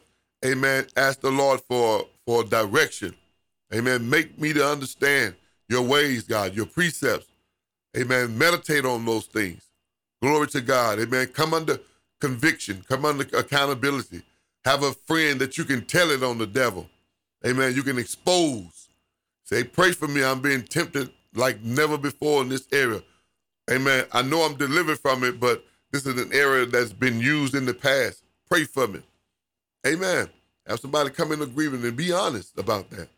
Amen. 0.45 0.87
Ask 0.97 1.21
the 1.21 1.31
Lord 1.31 1.61
for, 1.63 2.07
for 2.25 2.45
direction. 2.45 3.15
Amen. 3.75 4.09
Make 4.09 4.39
me 4.39 4.53
to 4.53 4.65
understand 4.67 5.35
your 5.69 5.83
ways, 5.83 6.23
God, 6.25 6.55
your 6.55 6.67
precepts. 6.67 7.27
Amen. 7.97 8.37
Meditate 8.37 8.85
on 8.85 9.05
those 9.05 9.27
things. 9.27 9.65
Glory 10.23 10.47
to 10.49 10.61
God. 10.61 11.01
Amen. 11.01 11.29
Come 11.29 11.55
under 11.55 11.81
conviction, 12.21 12.85
come 12.89 13.05
under 13.05 13.25
accountability. 13.37 14.23
Have 14.67 14.83
a 14.83 14.93
friend 14.93 15.41
that 15.41 15.57
you 15.57 15.65
can 15.65 15.85
tell 15.85 16.11
it 16.11 16.25
on 16.25 16.39
the 16.39 16.47
devil. 16.47 16.89
Amen. 17.47 17.77
You 17.77 17.85
can 17.85 17.99
expose. 18.01 18.89
Say, 19.45 19.63
pray 19.63 19.93
for 19.93 20.09
me. 20.09 20.25
I'm 20.25 20.41
being 20.41 20.63
tempted 20.65 21.09
like 21.37 21.63
never 21.63 21.97
before 21.97 22.43
in 22.43 22.49
this 22.49 22.67
area. 22.73 23.01
Amen. 23.71 24.07
I 24.11 24.23
know 24.23 24.43
I'm 24.43 24.57
delivered 24.57 24.99
from 24.99 25.23
it, 25.23 25.39
but 25.39 25.65
this 25.93 26.05
is 26.05 26.21
an 26.21 26.33
area 26.33 26.67
that's 26.67 26.93
been 26.93 27.21
used 27.21 27.55
in 27.55 27.65
the 27.65 27.75
past. 27.75 28.25
Pray 28.51 28.65
for 28.65 28.89
me. 28.89 29.03
Amen. 29.87 30.29
Have 30.67 30.81
somebody 30.81 31.11
come 31.11 31.31
in 31.31 31.43
agreement 31.43 31.85
and 31.85 31.97
be 31.97 32.13
honest 32.13 32.59
about 32.59 32.91
that. 32.91 33.09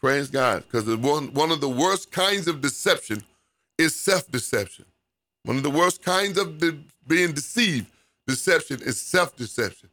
Praise 0.00 0.28
God. 0.28 0.64
Because 0.64 0.92
one, 0.96 1.32
one 1.32 1.52
of 1.52 1.60
the 1.60 1.68
worst 1.68 2.10
kinds 2.10 2.48
of 2.48 2.60
deception 2.60 3.22
is 3.78 3.94
self 3.94 4.28
deception. 4.32 4.84
One 5.44 5.58
of 5.58 5.62
the 5.62 5.70
worst 5.70 6.02
kinds 6.02 6.38
of 6.38 6.58
de- 6.58 6.80
being 7.06 7.34
deceived, 7.34 7.86
deception, 8.26 8.82
is 8.82 9.00
self 9.00 9.36
deception. 9.36 9.90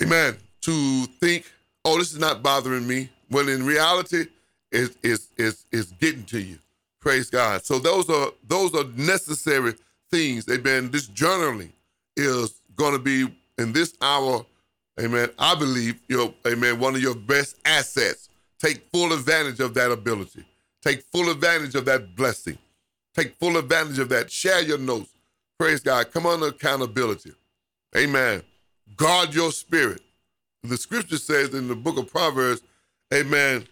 Amen. 0.00 0.36
To 0.62 1.06
think, 1.20 1.50
oh, 1.84 1.98
this 1.98 2.12
is 2.12 2.18
not 2.18 2.42
bothering 2.42 2.86
me, 2.86 3.10
when 3.28 3.48
in 3.48 3.64
reality, 3.66 4.26
it's, 4.70 4.96
it's, 5.36 5.66
it's 5.70 5.92
getting 5.92 6.24
to 6.24 6.40
you. 6.40 6.58
Praise 7.02 7.30
God. 7.30 7.64
So 7.64 7.80
those 7.80 8.08
are 8.08 8.30
those 8.46 8.74
are 8.76 8.84
necessary 8.96 9.74
things. 10.10 10.48
Amen. 10.48 10.90
This 10.90 11.08
journaling 11.08 11.72
is 12.16 12.60
going 12.76 12.92
to 12.92 12.98
be 13.00 13.26
in 13.58 13.72
this 13.72 13.94
hour, 14.00 14.46
amen. 15.00 15.30
I 15.38 15.56
believe, 15.56 16.00
you 16.08 16.32
amen, 16.46 16.78
one 16.78 16.94
of 16.94 17.02
your 17.02 17.16
best 17.16 17.56
assets. 17.64 18.28
Take 18.60 18.88
full 18.92 19.12
advantage 19.12 19.58
of 19.58 19.74
that 19.74 19.90
ability. 19.90 20.44
Take 20.80 21.02
full 21.02 21.28
advantage 21.28 21.74
of 21.74 21.84
that 21.86 22.14
blessing. 22.14 22.56
Take 23.14 23.34
full 23.34 23.56
advantage 23.56 23.98
of 23.98 24.08
that. 24.10 24.30
Share 24.30 24.62
your 24.62 24.78
notes. 24.78 25.10
Praise 25.58 25.80
God. 25.80 26.12
Come 26.12 26.26
on 26.26 26.42
accountability. 26.44 27.32
Amen. 27.96 28.42
Guard 28.96 29.34
your 29.34 29.52
spirit. 29.52 30.02
The 30.62 30.76
scripture 30.76 31.18
says 31.18 31.54
in 31.54 31.68
the 31.68 31.74
book 31.74 31.98
of 31.98 32.10
Proverbs, 32.10 32.62
amen, 33.12 33.66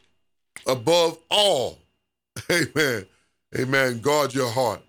above 0.66 1.18
all, 1.30 1.78
amen, 2.50 3.06
Amen. 3.58 3.98
Guard 3.98 4.32
your 4.32 4.48
heart, 4.48 4.80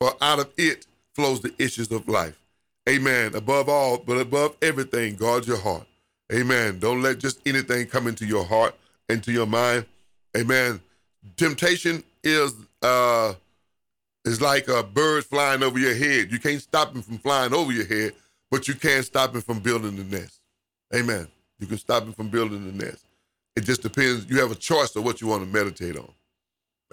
for 0.00 0.14
out 0.22 0.38
of 0.38 0.50
it 0.56 0.86
flows 1.14 1.40
the 1.40 1.52
issues 1.58 1.90
of 1.90 2.08
life. 2.08 2.38
Amen. 2.88 3.34
Above 3.34 3.68
all, 3.68 3.98
but 3.98 4.16
above 4.18 4.56
everything, 4.62 5.16
guard 5.16 5.46
your 5.46 5.58
heart. 5.58 5.86
Amen. 6.32 6.78
Don't 6.78 7.02
let 7.02 7.18
just 7.18 7.40
anything 7.46 7.86
come 7.86 8.06
into 8.06 8.24
your 8.24 8.44
heart, 8.44 8.74
into 9.08 9.32
your 9.32 9.46
mind. 9.46 9.84
Amen. 10.36 10.80
Temptation 11.36 12.02
is 12.24 12.54
uh 12.82 13.34
is 14.24 14.40
like 14.40 14.68
a 14.68 14.82
bird 14.82 15.24
flying 15.24 15.62
over 15.62 15.78
your 15.78 15.94
head. 15.94 16.32
You 16.32 16.38
can't 16.38 16.62
stop 16.62 16.94
him 16.94 17.02
from 17.02 17.18
flying 17.18 17.52
over 17.52 17.72
your 17.72 17.86
head, 17.86 18.12
but 18.50 18.68
you 18.68 18.74
can't 18.74 19.04
stop 19.04 19.34
him 19.34 19.40
from 19.40 19.60
building 19.60 19.96
the 19.96 20.04
nest. 20.04 20.40
Amen. 20.94 21.28
You 21.58 21.66
can 21.66 21.78
stop 21.78 22.04
him 22.04 22.12
from 22.12 22.28
building 22.28 22.66
the 22.66 22.84
nest. 22.84 23.04
It 23.56 23.64
just 23.64 23.82
depends. 23.82 24.26
You 24.28 24.40
have 24.40 24.50
a 24.50 24.56
choice 24.56 24.94
of 24.96 25.04
what 25.04 25.20
you 25.20 25.26
want 25.26 25.42
to 25.42 25.48
meditate 25.48 25.96
on. 25.96 26.10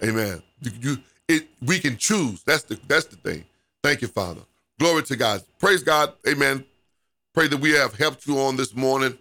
Amen. 0.04 0.42
You, 0.62 0.72
you, 0.82 0.98
it, 1.28 1.48
we 1.62 1.80
can 1.80 1.98
choose. 1.98 2.44
That's 2.44 2.64
the 2.64 2.80
that's 2.88 3.06
the 3.06 3.16
thing. 3.18 3.46
Thank 3.84 4.02
you, 4.02 4.08
Father. 4.08 4.42
Glory 4.80 5.04
to 5.04 5.16
God. 5.16 5.42
Praise 5.60 5.84
God. 5.84 6.14
Amen. 6.28 6.64
Pray 7.34 7.48
that 7.48 7.60
we 7.60 7.72
have 7.72 7.96
helped 7.96 8.28
you 8.28 8.40
on 8.40 8.56
this 8.56 8.76
morning 8.76 9.18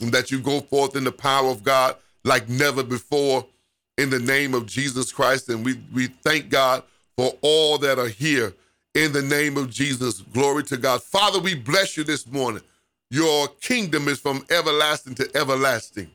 and 0.00 0.12
that 0.12 0.30
you 0.30 0.40
go 0.40 0.60
forth 0.60 0.96
in 0.96 1.04
the 1.04 1.12
power 1.12 1.48
of 1.50 1.62
God 1.62 1.96
like 2.24 2.48
never 2.48 2.82
before 2.82 3.46
in 3.98 4.10
the 4.10 4.18
name 4.18 4.54
of 4.54 4.66
Jesus 4.66 5.12
Christ. 5.12 5.48
And 5.48 5.64
we, 5.64 5.80
we 5.92 6.06
thank 6.06 6.48
God 6.48 6.82
for 7.16 7.32
all 7.40 7.78
that 7.78 7.98
are 7.98 8.08
here 8.08 8.54
in 8.96 9.12
the 9.12 9.20
name 9.22 9.58
of 9.58 9.70
Jesus. 9.70 10.22
Glory 10.22 10.64
to 10.64 10.78
God. 10.78 11.02
Father, 11.02 11.38
we 11.38 11.54
bless 11.54 11.98
you 11.98 12.02
this 12.02 12.26
morning. 12.26 12.62
Your 13.10 13.46
kingdom 13.60 14.08
is 14.08 14.18
from 14.18 14.44
everlasting 14.48 15.14
to 15.16 15.36
everlasting. 15.36 16.10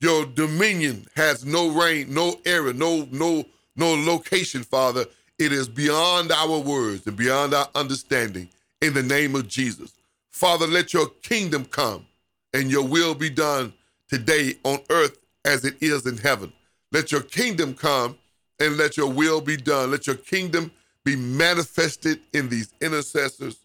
Your 0.00 0.24
dominion 0.24 1.06
has 1.14 1.44
no 1.44 1.68
reign, 1.68 2.12
no 2.12 2.40
area, 2.46 2.72
no 2.72 3.06
no 3.12 3.44
no 3.76 3.94
location, 3.94 4.62
Father. 4.62 5.04
It 5.38 5.52
is 5.52 5.68
beyond 5.68 6.32
our 6.32 6.58
words 6.58 7.06
and 7.06 7.16
beyond 7.16 7.52
our 7.52 7.68
understanding. 7.74 8.48
In 8.80 8.94
the 8.94 9.02
name 9.02 9.34
of 9.34 9.46
Jesus, 9.46 9.92
Father, 10.30 10.66
let 10.66 10.94
your 10.94 11.08
kingdom 11.22 11.66
come 11.66 12.06
and 12.54 12.70
your 12.70 12.86
will 12.86 13.14
be 13.14 13.28
done 13.30 13.74
today 14.08 14.54
on 14.64 14.78
earth 14.90 15.18
as 15.44 15.64
it 15.64 15.76
is 15.82 16.06
in 16.06 16.16
heaven. 16.16 16.52
Let 16.92 17.12
your 17.12 17.22
kingdom 17.22 17.74
come 17.74 18.16
and 18.58 18.78
let 18.78 18.96
your 18.96 19.10
will 19.10 19.42
be 19.42 19.56
done. 19.56 19.90
Let 19.90 20.06
your 20.06 20.16
kingdom 20.16 20.70
be 21.06 21.16
manifested 21.16 22.20
in 22.34 22.50
these 22.50 22.74
intercessors. 22.82 23.56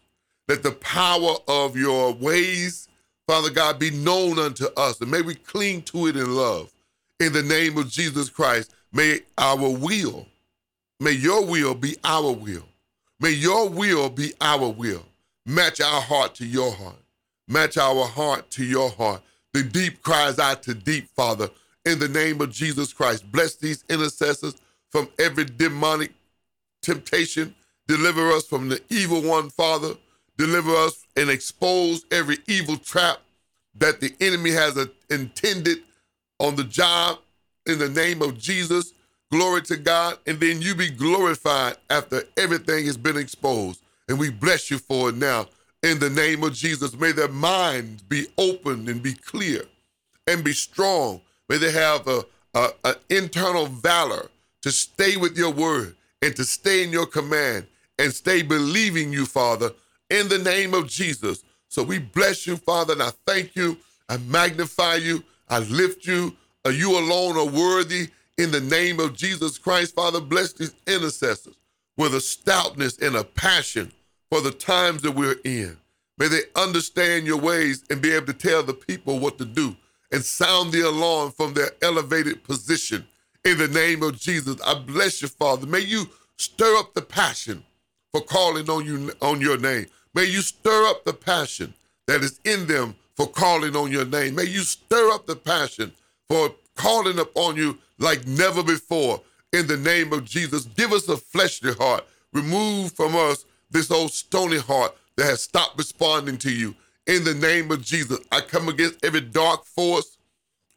Let 0.48 0.62
the 0.62 0.72
power 0.72 1.34
of 1.46 1.76
your 1.76 2.14
ways 2.14 2.88
Father 3.26 3.50
God, 3.50 3.78
be 3.78 3.90
known 3.90 4.38
unto 4.38 4.66
us, 4.76 5.00
and 5.00 5.10
may 5.10 5.22
we 5.22 5.34
cling 5.34 5.82
to 5.82 6.06
it 6.06 6.16
in 6.16 6.34
love. 6.34 6.72
In 7.20 7.32
the 7.32 7.42
name 7.42 7.78
of 7.78 7.88
Jesus 7.88 8.28
Christ, 8.28 8.74
may 8.92 9.20
our 9.38 9.70
will, 9.70 10.26
may 10.98 11.12
your 11.12 11.44
will 11.46 11.74
be 11.74 11.96
our 12.04 12.32
will. 12.32 12.64
May 13.20 13.30
your 13.30 13.68
will 13.68 14.10
be 14.10 14.34
our 14.40 14.68
will. 14.68 15.04
Match 15.46 15.80
our 15.80 16.00
heart 16.00 16.34
to 16.36 16.44
your 16.44 16.72
heart. 16.72 16.98
Match 17.46 17.78
our 17.78 18.04
heart 18.06 18.50
to 18.50 18.64
your 18.64 18.90
heart. 18.90 19.22
The 19.52 19.62
deep 19.62 20.02
cries 20.02 20.38
out 20.38 20.62
to 20.64 20.74
deep, 20.74 21.08
Father, 21.14 21.48
in 21.86 21.98
the 22.00 22.08
name 22.08 22.40
of 22.40 22.50
Jesus 22.50 22.92
Christ. 22.92 23.30
Bless 23.30 23.54
these 23.54 23.84
intercessors 23.88 24.56
from 24.90 25.08
every 25.18 25.44
demonic 25.44 26.12
temptation. 26.82 27.54
Deliver 27.88 28.30
us 28.32 28.46
from 28.46 28.68
the 28.68 28.80
evil 28.90 29.22
one, 29.22 29.50
Father. 29.50 29.94
Deliver 30.36 30.74
us 30.74 31.04
and 31.16 31.30
expose 31.30 32.04
every 32.10 32.38
evil 32.46 32.76
trap 32.76 33.18
that 33.76 34.00
the 34.00 34.14
enemy 34.20 34.50
has 34.50 34.76
uh, 34.76 34.86
intended 35.10 35.78
on 36.38 36.56
the 36.56 36.64
job 36.64 37.18
in 37.66 37.78
the 37.78 37.88
name 37.88 38.22
of 38.22 38.38
Jesus. 38.38 38.92
Glory 39.30 39.62
to 39.62 39.76
God. 39.76 40.18
And 40.26 40.38
then 40.40 40.60
you 40.60 40.74
be 40.74 40.90
glorified 40.90 41.76
after 41.90 42.24
everything 42.36 42.86
has 42.86 42.96
been 42.96 43.16
exposed. 43.16 43.82
And 44.08 44.18
we 44.18 44.30
bless 44.30 44.70
you 44.70 44.78
for 44.78 45.10
it 45.10 45.16
now. 45.16 45.46
In 45.82 45.98
the 45.98 46.10
name 46.10 46.44
of 46.44 46.54
Jesus, 46.54 46.94
may 46.94 47.12
their 47.12 47.28
minds 47.28 48.02
be 48.02 48.26
open 48.38 48.88
and 48.88 49.02
be 49.02 49.14
clear 49.14 49.64
and 50.26 50.44
be 50.44 50.52
strong. 50.52 51.20
May 51.48 51.56
they 51.56 51.72
have 51.72 52.06
a, 52.06 52.24
a, 52.54 52.68
a 52.84 52.94
internal 53.10 53.66
valor 53.66 54.28
to 54.62 54.70
stay 54.70 55.16
with 55.16 55.36
your 55.36 55.50
word 55.50 55.96
and 56.22 56.34
to 56.36 56.44
stay 56.44 56.84
in 56.84 56.90
your 56.90 57.06
command 57.06 57.66
and 57.98 58.12
stay 58.12 58.42
believing 58.42 59.12
you, 59.12 59.26
Father, 59.26 59.72
in 60.08 60.28
the 60.28 60.38
name 60.38 60.72
of 60.72 60.88
Jesus. 60.88 61.44
So 61.68 61.82
we 61.82 61.98
bless 61.98 62.46
you, 62.46 62.56
Father, 62.56 62.92
and 62.94 63.02
I 63.02 63.10
thank 63.26 63.56
you. 63.56 63.76
I 64.08 64.16
magnify 64.18 64.96
you. 64.96 65.24
I 65.48 65.58
lift 65.58 66.06
you. 66.06 66.36
You 66.70 66.98
alone 66.98 67.36
are 67.36 67.46
worthy 67.46 68.08
in 68.38 68.50
the 68.50 68.60
name 68.60 69.00
of 69.00 69.16
Jesus 69.16 69.58
Christ. 69.58 69.94
Father, 69.94 70.20
bless 70.20 70.52
these 70.52 70.74
intercessors 70.86 71.54
with 71.96 72.14
a 72.14 72.20
stoutness 72.20 72.98
and 72.98 73.16
a 73.16 73.24
passion 73.24 73.92
for 74.30 74.40
the 74.40 74.50
times 74.50 75.02
that 75.02 75.12
we're 75.12 75.36
in. 75.44 75.76
May 76.18 76.28
they 76.28 76.42
understand 76.56 77.26
your 77.26 77.40
ways 77.40 77.84
and 77.90 78.00
be 78.00 78.12
able 78.12 78.26
to 78.26 78.32
tell 78.32 78.62
the 78.62 78.74
people 78.74 79.18
what 79.18 79.38
to 79.38 79.44
do 79.44 79.76
and 80.12 80.24
sound 80.24 80.72
the 80.72 80.82
alarm 80.82 81.32
from 81.32 81.54
their 81.54 81.70
elevated 81.82 82.44
position. 82.44 83.06
In 83.44 83.58
the 83.58 83.68
name 83.68 84.02
of 84.02 84.20
Jesus, 84.20 84.60
I 84.64 84.74
bless 84.74 85.20
you, 85.20 85.28
Father. 85.28 85.66
May 85.66 85.80
you 85.80 86.04
stir 86.36 86.76
up 86.76 86.94
the 86.94 87.02
passion 87.02 87.64
for 88.12 88.20
calling 88.20 88.70
on 88.70 88.86
you 88.86 89.12
on 89.20 89.40
your 89.40 89.58
name. 89.58 89.86
May 90.14 90.24
you 90.24 90.42
stir 90.42 90.86
up 90.86 91.04
the 91.04 91.12
passion 91.12 91.74
that 92.06 92.22
is 92.22 92.38
in 92.44 92.66
them 92.66 92.94
for 93.16 93.26
calling 93.26 93.74
on 93.74 93.90
your 93.90 94.04
name. 94.04 94.36
May 94.36 94.44
you 94.44 94.60
stir 94.60 95.10
up 95.10 95.26
the 95.26 95.36
passion 95.36 95.92
for 96.28 96.54
calling 96.76 97.18
upon 97.18 97.56
you 97.56 97.78
like 97.98 98.26
never 98.26 98.62
before. 98.62 99.20
In 99.52 99.66
the 99.66 99.76
name 99.76 100.12
of 100.12 100.24
Jesus, 100.24 100.64
give 100.64 100.92
us 100.92 101.08
a 101.08 101.16
fleshly 101.16 101.74
heart. 101.74 102.06
Remove 102.32 102.92
from 102.92 103.14
us 103.16 103.44
this 103.70 103.90
old 103.90 104.12
stony 104.12 104.58
heart 104.58 104.96
that 105.16 105.26
has 105.26 105.42
stopped 105.42 105.76
responding 105.76 106.38
to 106.38 106.50
you. 106.50 106.74
In 107.06 107.24
the 107.24 107.34
name 107.34 107.70
of 107.70 107.82
Jesus, 107.82 108.18
I 108.30 108.40
come 108.40 108.68
against 108.68 109.04
every 109.04 109.20
dark 109.20 109.64
force, 109.64 110.16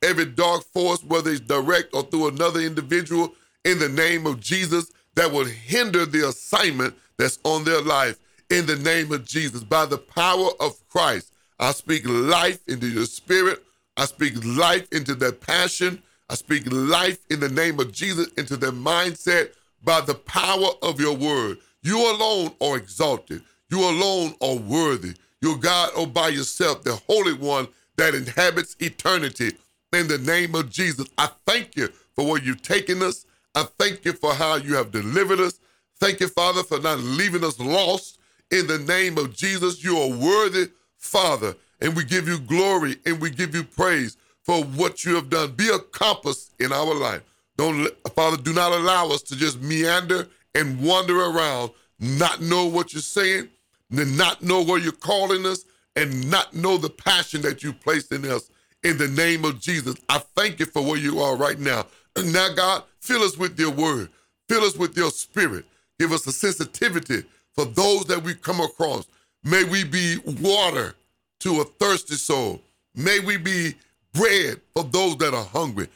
every 0.03 0.25
dark 0.25 0.63
force, 0.63 1.03
whether 1.03 1.31
it's 1.31 1.39
direct 1.39 1.93
or 1.93 2.03
through 2.03 2.27
another 2.27 2.59
individual, 2.59 3.33
in 3.63 3.79
the 3.79 3.89
name 3.89 4.27
of 4.27 4.39
Jesus, 4.39 4.91
that 5.15 5.31
would 5.31 5.47
hinder 5.47 6.05
the 6.05 6.27
assignment 6.27 6.93
that's 7.17 7.39
on 7.43 7.63
their 7.63 7.81
life 7.81 8.17
in 8.49 8.65
the 8.65 8.75
name 8.75 9.11
of 9.11 9.25
Jesus. 9.25 9.63
By 9.63 9.85
the 9.85 9.97
power 9.97 10.49
of 10.59 10.77
Christ, 10.89 11.31
I 11.59 11.71
speak 11.71 12.03
life 12.05 12.59
into 12.67 12.87
your 12.87 13.05
spirit. 13.05 13.63
I 13.97 14.05
speak 14.05 14.33
life 14.43 14.87
into 14.91 15.15
their 15.15 15.31
passion. 15.31 16.01
I 16.29 16.35
speak 16.35 16.63
life 16.71 17.19
in 17.29 17.39
the 17.39 17.49
name 17.49 17.79
of 17.79 17.91
Jesus 17.91 18.27
into 18.33 18.57
their 18.57 18.71
mindset 18.71 19.51
by 19.83 20.01
the 20.01 20.15
power 20.15 20.69
of 20.81 20.99
your 20.99 21.15
word. 21.15 21.57
You 21.81 21.97
alone 21.97 22.51
are 22.61 22.77
exalted. 22.77 23.41
You 23.69 23.79
alone 23.79 24.33
are 24.41 24.55
worthy. 24.55 25.13
You're 25.41 25.57
God 25.57 25.91
all 25.95 26.07
by 26.07 26.29
yourself, 26.29 26.83
the 26.83 26.99
Holy 27.07 27.33
One 27.33 27.67
that 27.97 28.15
inhabits 28.15 28.75
eternity. 28.79 29.53
In 29.95 30.09
the 30.09 30.17
name 30.17 30.55
of 30.55 30.69
Jesus, 30.69 31.07
I 31.17 31.29
thank 31.45 31.77
you 31.77 31.87
for 32.15 32.27
where 32.27 32.41
you've 32.41 32.61
taken 32.61 33.01
us. 33.01 33.25
I 33.55 33.63
thank 33.79 34.03
you 34.03 34.11
for 34.11 34.33
how 34.33 34.55
you 34.55 34.75
have 34.75 34.91
delivered 34.91 35.39
us. 35.39 35.57
Thank 36.01 36.19
you, 36.19 36.27
Father, 36.27 36.63
for 36.63 36.81
not 36.81 36.99
leaving 36.99 37.45
us 37.45 37.57
lost. 37.61 38.19
In 38.51 38.67
the 38.67 38.77
name 38.77 39.17
of 39.17 39.33
Jesus, 39.33 39.85
you 39.85 39.97
are 39.97 40.09
worthy, 40.09 40.67
Father, 40.97 41.55
and 41.79 41.95
we 41.95 42.03
give 42.03 42.27
you 42.27 42.39
glory 42.39 42.97
and 43.05 43.21
we 43.21 43.29
give 43.29 43.55
you 43.55 43.63
praise 43.63 44.17
for 44.43 44.65
what 44.65 45.05
you 45.05 45.15
have 45.15 45.29
done. 45.29 45.53
Be 45.53 45.69
a 45.69 45.79
compass 45.79 46.51
in 46.59 46.73
our 46.73 46.93
life. 46.93 47.21
Don't, 47.55 47.87
Father, 48.13 48.35
do 48.35 48.51
not 48.51 48.73
allow 48.73 49.07
us 49.07 49.21
to 49.23 49.35
just 49.37 49.61
meander 49.61 50.27
and 50.53 50.81
wander 50.81 51.17
around, 51.21 51.71
not 52.01 52.41
know 52.41 52.65
what 52.65 52.91
you're 52.91 53.01
saying, 53.01 53.47
and 53.91 54.17
not 54.17 54.43
know 54.43 54.61
where 54.61 54.77
you're 54.77 54.91
calling 54.91 55.45
us, 55.45 55.63
and 55.95 56.29
not 56.29 56.53
know 56.53 56.75
the 56.77 56.89
passion 56.89 57.41
that 57.43 57.63
you 57.63 57.71
placed 57.71 58.11
in 58.11 58.25
us. 58.25 58.51
In 58.85 58.99
the 58.99 59.07
name 59.07 59.45
of 59.45 59.59
Jesus, 59.59 59.95
I 60.07 60.19
thank 60.19 60.59
you 60.59 60.67
for 60.67 60.83
where 60.83 60.99
you 60.99 61.19
are 61.19 61.35
right 61.35 61.57
now. 61.57 61.87
Now, 62.23 62.49
God, 62.55 62.83
fill 62.99 63.23
us 63.23 63.35
with 63.35 63.59
your 63.59 63.71
word, 63.71 64.09
fill 64.47 64.63
us 64.63 64.77
with 64.77 64.95
your 64.95 65.09
spirit. 65.09 65.65
Give 65.99 66.11
us 66.11 66.27
a 66.27 66.31
sensitivity 66.31 67.23
for 67.53 67.65
those 67.65 68.05
that 68.05 68.21
we 68.21 68.35
come 68.35 68.61
across. 68.61 69.07
May 69.43 69.63
we 69.63 69.85
be 69.85 70.17
water 70.39 70.93
to 71.39 71.61
a 71.61 71.65
thirsty 71.65 72.13
soul. 72.13 72.61
May 72.93 73.19
we 73.19 73.37
be 73.37 73.73
bread 74.13 74.61
for 74.75 74.83
those 74.83 75.17
that 75.17 75.33
are 75.33 75.45
hungry. 75.45 75.87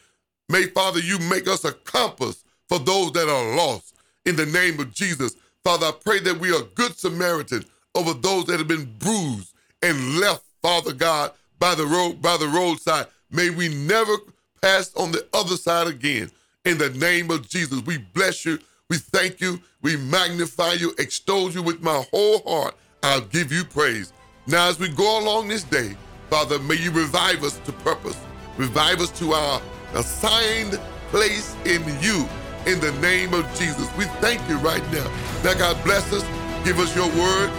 May, 0.49 0.63
Father, 0.63 0.99
you 0.99 1.19
make 1.19 1.47
us 1.47 1.65
a 1.65 1.73
compass 1.73 2.43
for 2.69 2.79
those 2.79 3.11
that 3.11 3.29
are 3.29 3.55
lost. 3.55 3.93
In 4.25 4.35
the 4.35 4.47
name 4.47 4.79
of 4.79 4.95
Jesus, 4.95 5.35
Father, 5.63 5.85
I 5.85 5.91
pray 5.91 6.21
that 6.21 6.39
we 6.39 6.51
are 6.55 6.63
good 6.73 6.97
Samaritan 6.97 7.65
over 7.93 8.15
those 8.15 8.45
that 8.45 8.57
have 8.57 8.67
been 8.67 8.91
bruised 8.97 9.53
and 9.83 10.17
left, 10.17 10.43
Father 10.63 10.93
God, 10.93 11.33
by 11.59 11.75
the 11.75 11.85
road, 11.85 12.21
by 12.21 12.37
the 12.37 12.47
roadside. 12.47 13.07
May 13.31 13.49
we 13.49 13.69
never 13.69 14.13
pass 14.61 14.93
on 14.95 15.11
the 15.11 15.25
other 15.33 15.57
side 15.57 15.87
again. 15.87 16.31
In 16.65 16.77
the 16.77 16.89
name 16.89 17.31
of 17.31 17.47
Jesus, 17.47 17.81
we 17.85 17.97
bless 17.97 18.45
you 18.45 18.59
we 18.89 18.97
thank 18.97 19.39
you. 19.39 19.59
We 19.83 19.97
magnify 19.97 20.73
you, 20.73 20.93
extol 20.97 21.51
you 21.51 21.61
with 21.61 21.81
my 21.81 22.03
whole 22.11 22.39
heart. 22.39 22.75
I'll 23.03 23.21
give 23.21 23.51
you 23.51 23.63
praise. 23.63 24.13
Now, 24.47 24.67
as 24.67 24.79
we 24.79 24.89
go 24.89 25.19
along 25.19 25.47
this 25.47 25.63
day, 25.63 25.95
Father, 26.29 26.57
may 26.59 26.75
you 26.75 26.91
revive 26.91 27.43
us 27.43 27.59
to 27.59 27.71
purpose, 27.71 28.17
revive 28.57 28.99
us 28.99 29.11
to 29.19 29.33
our 29.33 29.61
assigned 29.93 30.79
place 31.09 31.55
in 31.65 31.83
you. 32.01 32.27
In 32.65 32.79
the 32.79 32.91
name 32.99 33.33
of 33.33 33.45
Jesus, 33.55 33.87
we 33.95 34.05
thank 34.21 34.41
you 34.49 34.57
right 34.57 34.83
now. 34.91 35.07
Now, 35.43 35.53
God 35.53 35.81
bless 35.83 36.11
us. 36.11 36.23
Give 36.65 36.79
us 36.79 36.93
your 36.95 37.07
word. 37.09 37.51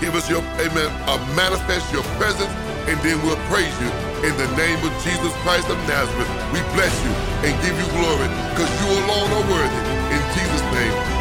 Give 0.00 0.14
us 0.14 0.28
your, 0.28 0.40
amen, 0.60 0.90
uh, 1.08 1.34
manifest 1.34 1.90
your 1.92 2.02
presence, 2.20 2.52
and 2.88 3.00
then 3.00 3.16
we'll 3.24 3.40
praise 3.48 3.74
you. 3.80 3.88
In 4.24 4.34
the 4.36 4.48
name 4.56 4.80
of 4.84 4.92
Jesus 5.04 5.32
Christ 5.44 5.68
of 5.68 5.78
Nazareth, 5.88 6.28
we 6.52 6.60
bless 6.76 6.92
you 7.04 7.12
and 7.44 7.52
give 7.64 7.76
you 7.76 7.88
glory 7.96 8.28
because 8.52 8.70
you 8.80 8.88
alone 9.04 9.30
are 9.32 9.46
worthy. 9.48 9.80
In 10.12 10.22
Jesus' 10.36 10.64
name, 10.72 11.13